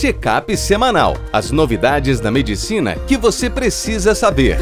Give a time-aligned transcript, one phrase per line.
[0.00, 1.16] Check-up semanal.
[1.32, 4.56] As novidades da medicina que você precisa saber.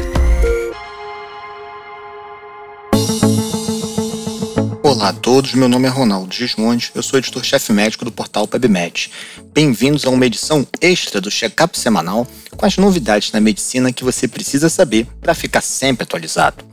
[4.81, 9.11] Olá a todos, meu nome é Ronaldo Gismonde, eu sou editor-chefe médico do portal PebMed.
[9.53, 12.25] Bem-vindos a uma edição extra do Check-up semanal
[12.55, 16.65] com as novidades na medicina que você precisa saber para ficar sempre atualizado.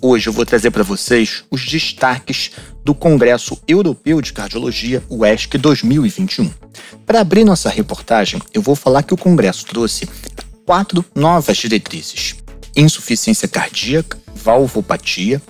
[0.00, 2.52] Hoje eu vou trazer para vocês os destaques
[2.84, 6.50] do Congresso Europeu de Cardiologia, o ESC 2021.
[7.06, 10.08] Para abrir nossa reportagem, eu vou falar que o Congresso trouxe
[10.66, 12.36] quatro novas diretrizes:
[12.76, 15.40] insuficiência cardíaca, valvopatia,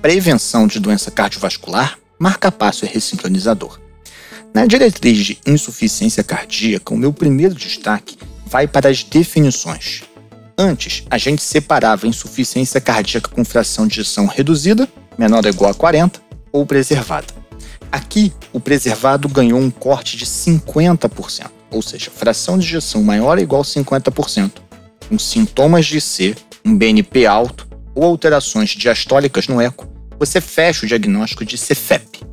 [0.00, 3.80] prevenção de doença cardiovascular, marca-passo e ressincronizador.
[4.54, 10.02] Na diretriz de insuficiência cardíaca, o meu primeiro destaque vai para as definições.
[10.56, 15.74] Antes, a gente separava insuficiência cardíaca com fração de ejeção reduzida, menor ou igual a
[15.74, 16.25] 40,
[16.56, 17.26] ou preservada.
[17.92, 23.42] Aqui, o preservado ganhou um corte de 50%, ou seja, fração de ejeção maior ou
[23.42, 24.52] igual a 50%,
[25.08, 29.86] com sintomas de C, um BNP alto ou alterações diastólicas no eco,
[30.18, 32.24] você fecha o diagnóstico de Cefep.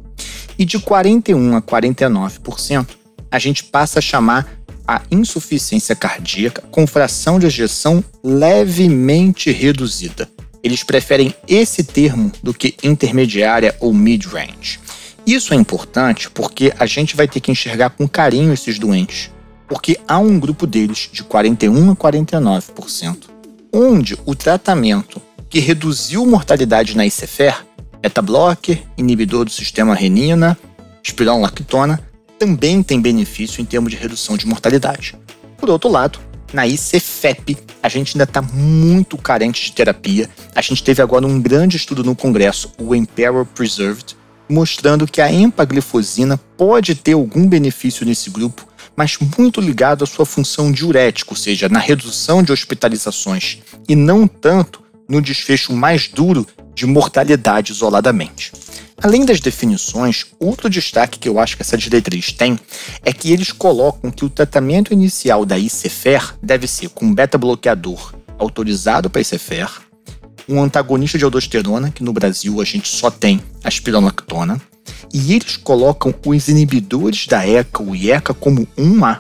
[0.58, 2.88] E de 41 a 49%,
[3.30, 4.48] a gente passa a chamar
[4.88, 10.30] a insuficiência cardíaca com fração de ejeção levemente reduzida.
[10.64, 14.80] Eles preferem esse termo do que intermediária ou mid-range.
[15.28, 19.30] Isso é importante porque a gente vai ter que enxergar com carinho esses doentes,
[19.68, 23.18] porque há um grupo deles de 41 a 49%,
[23.74, 27.64] onde o tratamento que reduziu mortalidade na ICFR
[28.04, 30.58] Beta-blocker, inibidor do sistema renina,
[31.02, 32.02] espironolactona,
[32.38, 35.16] também tem benefício em termos de redução de mortalidade.
[35.58, 36.20] Por outro lado,
[36.54, 40.30] na ICFEP, a gente ainda está muito carente de terapia.
[40.56, 44.16] A gente teve agora um grande estudo no Congresso, o Emperor Preserved,
[44.48, 50.26] mostrando que a empaglifosina pode ter algum benefício nesse grupo, mas muito ligado à sua
[50.26, 53.60] função diurética, ou seja, na redução de hospitalizações,
[53.90, 58.52] e não tanto no desfecho mais duro de mortalidade isoladamente.
[59.02, 62.58] Além das definições, outro destaque que eu acho que essa diretriz tem
[63.04, 69.10] é que eles colocam que o tratamento inicial da ICFER deve ser com beta-bloqueador autorizado
[69.10, 69.70] para ICFER,
[70.48, 74.62] um antagonista de aldosterona, que no Brasil a gente só tem a espironolactona,
[75.14, 79.20] e eles colocam os inibidores da ECA, o IECA, como 1A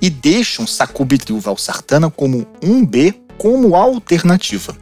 [0.00, 4.76] e deixam sacubitril valsartana como 1B como alternativa.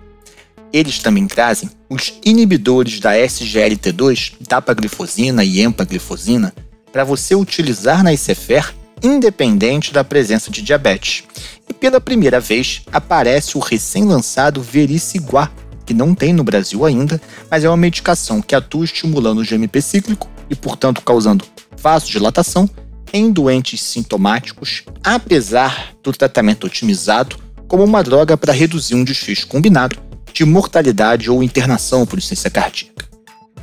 [0.72, 6.54] Eles também trazem os inibidores da SGLT2, dapaglifosina e empaglifosina,
[6.90, 8.72] para você utilizar na ICFR
[9.02, 11.24] independente da presença de diabetes.
[11.68, 15.50] E pela primeira vez aparece o recém-lançado Vericiguá,
[15.84, 19.82] que não tem no Brasil ainda, mas é uma medicação que atua estimulando o GMP
[19.82, 21.44] cíclico e, portanto, causando
[21.76, 22.70] vasodilatação
[23.12, 29.98] em doentes sintomáticos, apesar do tratamento otimizado como uma droga para reduzir um desfecho combinado
[30.32, 33.06] de mortalidade ou internação por insuficiência cardíaca.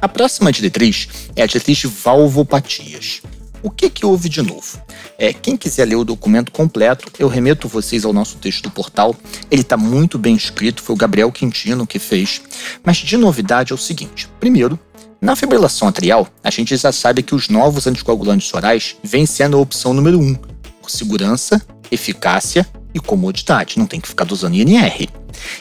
[0.02, 3.22] A próxima diretriz é a diretriz de valvopatias.
[3.62, 4.82] O que, que houve de novo?
[5.18, 9.14] É, quem quiser ler o documento completo, eu remeto vocês ao nosso texto do portal.
[9.52, 12.42] Ele está muito bem escrito, foi o Gabriel Quintino que fez.
[12.86, 14.80] Mas de novidade é o seguinte: primeiro,
[15.22, 19.60] na fibrilação atrial, a gente já sabe que os novos anticoagulantes orais vêm sendo a
[19.60, 20.34] opção número um,
[20.82, 23.78] por segurança, eficácia e comodidade.
[23.78, 25.19] Não tem que ficar dosando INR.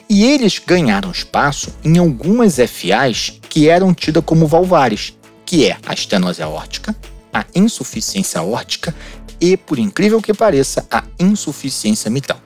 [0.09, 5.95] E eles ganharam espaço em algumas FAs que eram tidas como valvares, que é a
[5.95, 6.95] estenose aórtica,
[7.33, 8.95] a insuficiência aórtica
[9.41, 12.41] e, por incrível que pareça, a insuficiência mitral.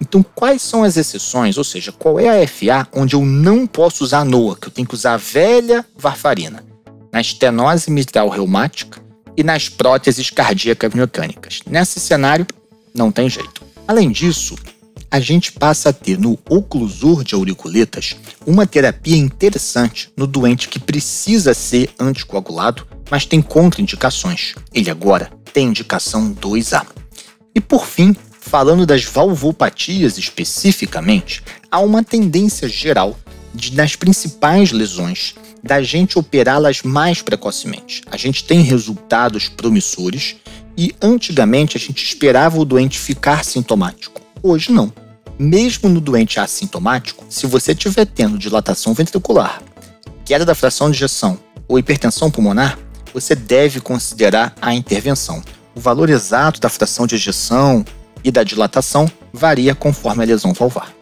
[0.00, 1.58] Então, quais são as exceções?
[1.58, 4.86] Ou seja, qual é a FA onde eu não posso usar NOA, que eu tenho
[4.86, 6.64] que usar a velha varfarina?
[7.12, 9.00] Na estenose mitral reumática
[9.36, 11.60] e nas próteses cardíacas mecânicas.
[11.66, 12.46] Nesse cenário,
[12.94, 13.62] não tem jeito.
[13.86, 14.56] Além disso,
[15.10, 20.78] a gente passa a ter no oclusor de auriculetas uma terapia interessante no doente que
[20.78, 24.54] precisa ser anticoagulado, mas tem contraindicações.
[24.72, 26.86] Ele agora tem indicação 2A.
[27.54, 33.18] E por fim, falando das valvopatias especificamente, há uma tendência geral
[33.54, 38.02] de, nas principais lesões da gente operá-las mais precocemente.
[38.10, 40.36] A gente tem resultados promissores
[40.76, 44.27] e antigamente a gente esperava o doente ficar sintomático.
[44.42, 44.92] Hoje não.
[45.38, 49.62] Mesmo no doente assintomático, se você estiver tendo dilatação ventricular,
[50.24, 52.78] queda da fração de ejeção ou hipertensão pulmonar,
[53.12, 55.42] você deve considerar a intervenção.
[55.74, 57.84] O valor exato da fração de ejeção
[58.22, 60.92] e da dilatação varia conforme a lesão valvar.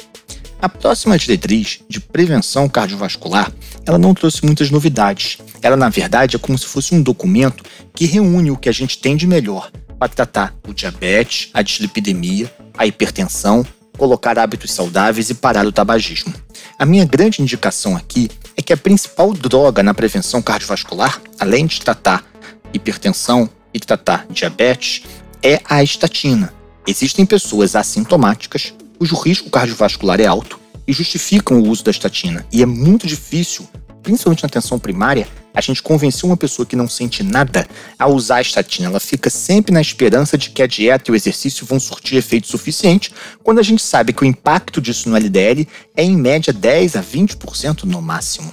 [0.60, 3.52] A próxima diretriz de prevenção cardiovascular,
[3.84, 5.38] ela não trouxe muitas novidades.
[5.60, 7.62] Ela, na verdade, é como se fosse um documento
[7.94, 12.52] que reúne o que a gente tem de melhor para tratar o diabetes, a dislipidemia,
[12.76, 13.64] a hipertensão,
[13.96, 16.34] colocar hábitos saudáveis e parar o tabagismo.
[16.78, 21.80] A minha grande indicação aqui é que a principal droga na prevenção cardiovascular, além de
[21.80, 22.24] tratar
[22.72, 25.02] hipertensão e tratar diabetes,
[25.42, 26.52] é a estatina.
[26.86, 32.62] Existem pessoas assintomáticas cujo risco cardiovascular é alto e justificam o uso da estatina, e
[32.62, 33.68] é muito difícil
[34.06, 35.26] principalmente na atenção primária,
[35.56, 37.66] a gente convenceu uma pessoa que não sente nada
[37.98, 38.88] a usar a estatina.
[38.88, 42.46] Ela fica sempre na esperança de que a dieta e o exercício vão surtir efeito
[42.46, 43.10] suficiente,
[43.42, 45.66] quando a gente sabe que o impacto disso no LDL
[45.96, 48.52] é em média 10 a 20% no máximo.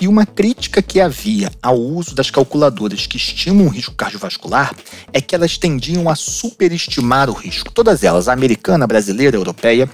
[0.00, 4.74] E uma crítica que havia ao uso das calculadoras que estimam o risco cardiovascular
[5.12, 9.40] é que elas tendiam a superestimar o risco, todas elas, a americana, a brasileira, a
[9.40, 9.88] europeia.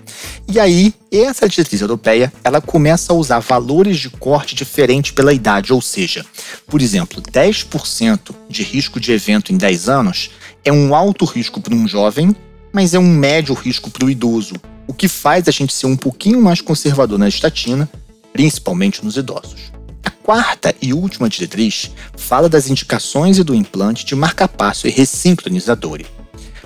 [0.48, 5.72] E aí, essa diretriz europeia, ela começa a usar valores de corte diferentes pela idade,
[5.72, 6.24] ou seja,
[6.66, 10.30] por exemplo, 10% de risco de evento em 10 anos
[10.64, 12.34] é um alto risco para um jovem,
[12.72, 14.54] mas é um médio risco para o idoso,
[14.86, 17.88] o que faz a gente ser um pouquinho mais conservador na estatina
[18.32, 19.72] principalmente nos idosos.
[20.04, 26.00] A quarta e última diretriz fala das indicações e do implante de marcapasso e ressincronizador.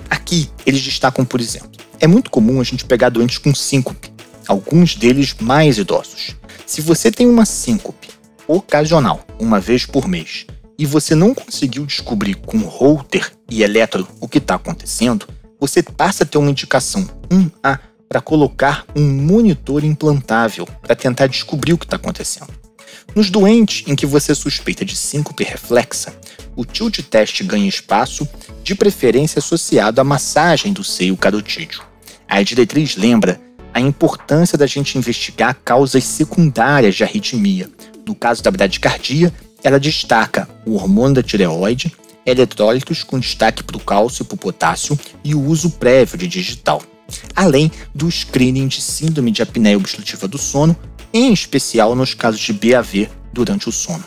[0.09, 4.11] Aqui, eles destacam, por exemplo, é muito comum a gente pegar doentes com síncope,
[4.47, 6.35] alguns deles mais idosos.
[6.65, 8.09] Se você tem uma síncope
[8.47, 10.45] ocasional, uma vez por mês,
[10.77, 15.27] e você não conseguiu descobrir com holter e eletro o que está acontecendo,
[15.59, 21.73] você passa a ter uma indicação 1A para colocar um monitor implantável para tentar descobrir
[21.73, 22.53] o que está acontecendo.
[23.15, 26.13] Nos doentes em que você suspeita de síncope reflexa,
[26.55, 28.27] o tilt test ganha espaço,
[28.63, 31.81] de preferência associado à massagem do seio carotídeo.
[32.27, 33.39] A diretriz lembra
[33.73, 37.69] a importância da gente investigar causas secundárias de arritmia.
[38.07, 41.93] No caso da bradicardia, ela destaca o hormônio da tireoide,
[42.25, 46.27] eletrólitos com destaque para o cálcio e para o potássio e o uso prévio de
[46.27, 46.81] digital
[47.35, 50.75] além do screening de síndrome de apneia obstrutiva do sono,
[51.13, 54.03] em especial nos casos de BAV durante o sono.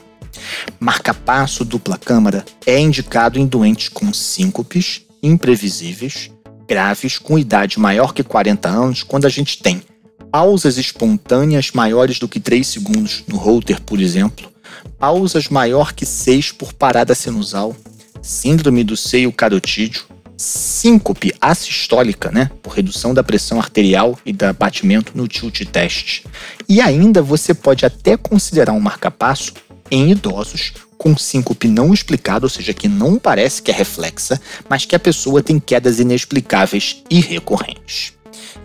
[0.79, 6.31] Marca-passo dupla câmara é indicado em doentes com síncopes imprevisíveis,
[6.69, 9.83] graves, com idade maior que 40 anos, quando a gente tem
[10.31, 14.53] pausas espontâneas maiores do que 3 segundos no holter, por exemplo,
[14.99, 17.75] pausas maior que 6 por parada sinusal,
[18.21, 20.05] síndrome do seio carotídeo,
[20.39, 26.25] síncope assistólica, né, por redução da pressão arterial e da batimento no tilt test.
[26.69, 29.53] E ainda você pode até considerar um marcapasso
[29.91, 34.85] em idosos com síncope não explicada, ou seja, que não parece que é reflexa, mas
[34.85, 38.13] que a pessoa tem quedas inexplicáveis e recorrentes.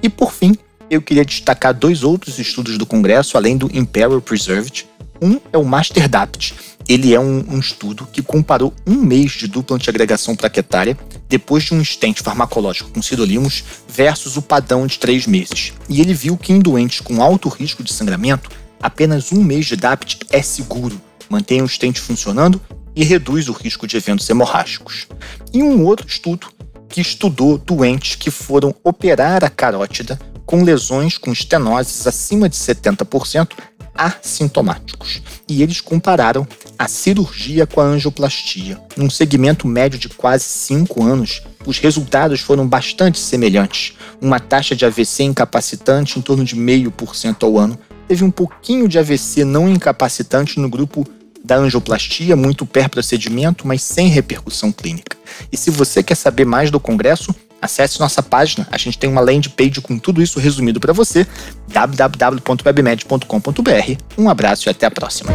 [0.02, 0.56] E por fim,
[0.90, 4.88] eu queria destacar dois outros estudos do Congresso, além do Imperial Preserved.
[5.22, 6.56] Um é o MasterDapt,
[6.88, 10.98] ele é um, um, estudo que comparou um mês de dupla antiagregação plaquetária
[11.30, 15.74] depois de um estente farmacológico com sidolimos versus o padrão de três meses.
[15.88, 18.52] E ele viu que em doentes com alto risco de sangramento,
[18.82, 21.00] apenas um mês de DAPT é seguro,
[21.30, 22.62] mantém o estente funcionando
[22.96, 25.08] e reduz o risco de eventos hemorrágicos.
[25.54, 26.48] E um outro estudo
[26.90, 33.50] que estudou doentes que foram operar a carótida com lesões com estenoses acima de 70%
[33.96, 35.22] assintomáticos.
[35.48, 36.48] E eles compararam
[36.78, 38.80] a cirurgia com a angioplastia.
[38.98, 43.94] Num segmento médio de quase 5 anos, os resultados foram bastante semelhantes.
[44.22, 47.78] Uma taxa de AVC incapacitante em torno de 0,5% ao ano.
[48.08, 51.08] Teve um pouquinho de AVC não incapacitante no grupo
[51.44, 55.18] da angioplastia, muito pré-procedimento, mas sem repercussão clínica.
[55.52, 58.68] E se você quer saber mais do congresso, acesse nossa página.
[58.70, 61.26] A gente tem uma landing page com tudo isso resumido para você,
[61.70, 63.98] www.webmed.com.br.
[64.18, 65.32] Um abraço e até a próxima.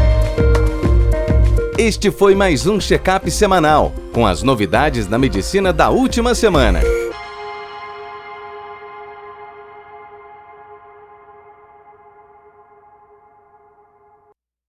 [1.78, 6.80] Este foi mais um check-up semanal com as novidades da medicina da última semana.